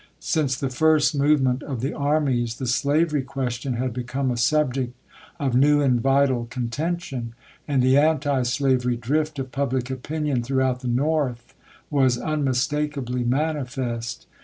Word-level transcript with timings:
Since 0.19 0.57
the 0.59 0.71
first 0.71 1.13
movement 1.15 1.61
of 1.61 1.81
the 1.81 1.93
armies 1.93 2.55
the 2.55 2.65
slavery 2.65 3.21
question 3.21 3.73
bad 3.73 3.93
become 3.93 4.31
a 4.31 4.35
subject 4.37 4.95
of 5.39 5.53
new 5.55 5.79
and 5.79 6.01
vital 6.01 6.45
contention, 6.47 7.35
and 7.67 7.83
the 7.83 7.99
antislavery 7.99 8.97
drift 8.97 9.37
of 9.37 9.51
public 9.51 9.91
opinion 9.91 10.41
throughout 10.41 10.79
the 10.79 10.87
North 10.87 11.53
was 11.91 12.17
unmistakably 12.17 13.23
manifest. 13.23 14.25